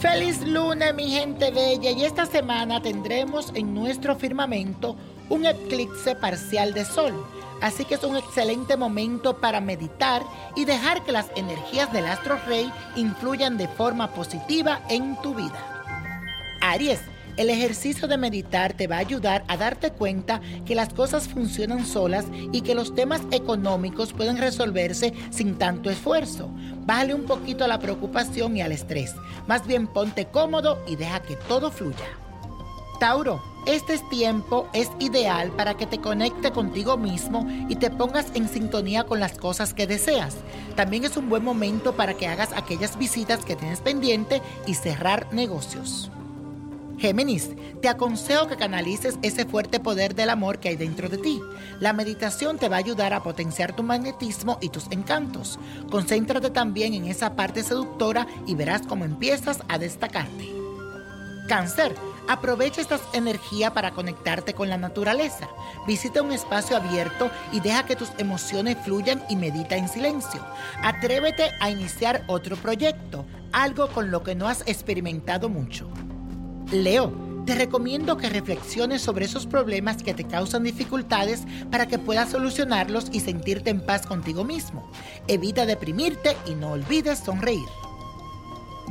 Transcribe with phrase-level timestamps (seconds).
[0.00, 4.96] Feliz lunes, mi gente bella, y esta semana tendremos en nuestro firmamento
[5.28, 7.12] un eclipse parcial de sol.
[7.60, 10.22] Así que es un excelente momento para meditar
[10.56, 15.82] y dejar que las energías del astro rey influyan de forma positiva en tu vida.
[16.62, 17.02] Aries,
[17.36, 21.86] el ejercicio de meditar te va a ayudar a darte cuenta que las cosas funcionan
[21.86, 26.50] solas y que los temas económicos pueden resolverse sin tanto esfuerzo.
[26.86, 29.14] Bájale un poquito a la preocupación y al estrés.
[29.46, 32.06] Más bien ponte cómodo y deja que todo fluya.
[32.98, 38.48] Tauro, este tiempo es ideal para que te conecte contigo mismo y te pongas en
[38.48, 40.36] sintonía con las cosas que deseas.
[40.76, 45.32] También es un buen momento para que hagas aquellas visitas que tienes pendiente y cerrar
[45.32, 46.10] negocios.
[47.00, 47.48] Géminis,
[47.80, 51.40] te aconsejo que canalices ese fuerte poder del amor que hay dentro de ti.
[51.80, 55.58] La meditación te va a ayudar a potenciar tu magnetismo y tus encantos.
[55.90, 60.52] Concéntrate también en esa parte seductora y verás cómo empiezas a destacarte.
[61.48, 61.94] Cáncer,
[62.28, 65.48] aprovecha esta energía para conectarte con la naturaleza.
[65.86, 70.44] Visita un espacio abierto y deja que tus emociones fluyan y medita en silencio.
[70.82, 75.90] Atrévete a iniciar otro proyecto, algo con lo que no has experimentado mucho.
[76.72, 77.12] Leo,
[77.46, 83.06] te recomiendo que reflexiones sobre esos problemas que te causan dificultades para que puedas solucionarlos
[83.10, 84.88] y sentirte en paz contigo mismo.
[85.26, 87.68] Evita deprimirte y no olvides sonreír.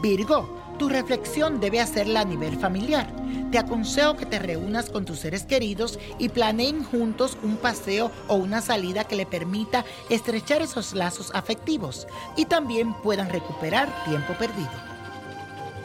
[0.00, 0.48] Virgo,
[0.78, 3.12] tu reflexión debe hacerla a nivel familiar.
[3.50, 8.36] Te aconsejo que te reúnas con tus seres queridos y planeen juntos un paseo o
[8.36, 14.70] una salida que le permita estrechar esos lazos afectivos y también puedan recuperar tiempo perdido.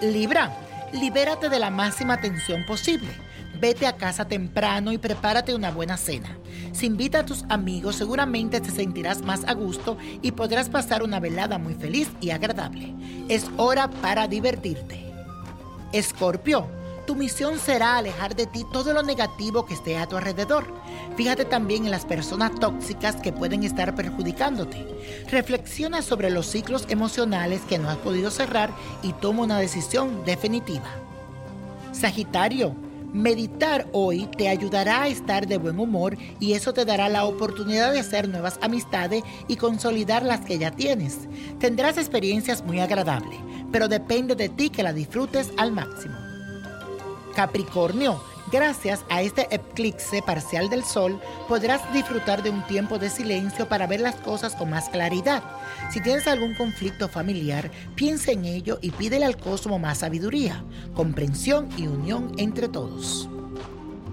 [0.02, 0.56] Libra,
[0.94, 3.10] libérate de la máxima tensión posible.
[3.60, 6.38] Vete a casa temprano y prepárate una buena cena.
[6.72, 11.20] Si invita a tus amigos, seguramente te sentirás más a gusto y podrás pasar una
[11.20, 12.94] velada muy feliz y agradable.
[13.28, 15.06] Es hora para divertirte.
[15.92, 16.70] Escorpio,
[17.09, 20.72] tu misión será alejar de ti todo lo negativo que esté a tu alrededor.
[21.18, 24.86] Fíjate también en las personas tóxicas que pueden estar perjudicándote.
[25.31, 28.69] Reflexiona sobre los ciclos emocionales que no has podido cerrar
[29.02, 30.86] y toma una decisión definitiva.
[31.94, 32.75] Sagitario,
[33.12, 37.92] meditar hoy te ayudará a estar de buen humor y eso te dará la oportunidad
[37.92, 41.22] de hacer nuevas amistades y consolidar las que ya tienes.
[41.58, 43.40] Tendrás experiencias muy agradables,
[43.72, 46.29] pero depende de ti que la disfrutes al máximo.
[47.40, 53.70] Capricornio, gracias a este eclipse parcial del sol, podrás disfrutar de un tiempo de silencio
[53.70, 55.42] para ver las cosas con más claridad.
[55.90, 61.70] Si tienes algún conflicto familiar, piensa en ello y pídele al cosmos más sabiduría, comprensión
[61.78, 63.30] y unión entre todos.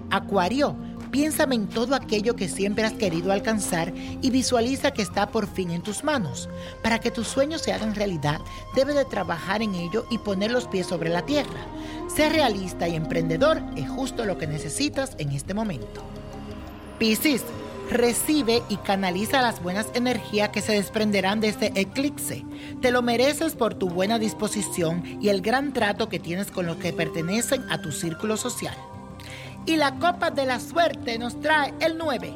[0.09, 0.77] Acuario,
[1.11, 5.71] Piénsame en todo aquello que siempre has querido alcanzar y visualiza que está por fin
[5.71, 6.49] en tus manos.
[6.83, 8.41] Para que tus sueños se hagan realidad,
[8.75, 11.65] debes de trabajar en ello y poner los pies sobre la tierra.
[12.13, 16.03] Ser realista y emprendedor es justo lo que necesitas en este momento.
[16.99, 17.43] Piscis,
[17.89, 22.43] recibe y canaliza las buenas energías que se desprenderán de este eclipse.
[22.81, 26.77] Te lo mereces por tu buena disposición y el gran trato que tienes con los
[26.77, 28.75] que pertenecen a tu círculo social.
[29.67, 32.33] Y la copa de la suerte nos trae el 9,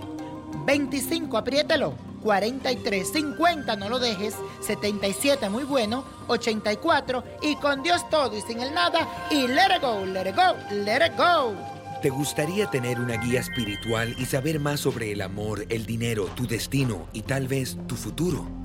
[0.65, 8.37] 25, apriételo, 43, 50, no lo dejes, 77, muy bueno, 84, y con Dios todo
[8.37, 11.55] y sin el nada, y let it go, let it go, let it go.
[12.01, 16.45] ¿Te gustaría tener una guía espiritual y saber más sobre el amor, el dinero, tu
[16.47, 18.60] destino y tal vez tu futuro?